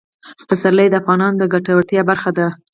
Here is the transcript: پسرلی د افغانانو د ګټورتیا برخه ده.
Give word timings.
پسرلی 0.47 0.87
د 0.89 0.95
افغانانو 1.01 1.39
د 1.41 1.43
ګټورتیا 1.53 2.01
برخه 2.09 2.31
ده. 2.37 2.47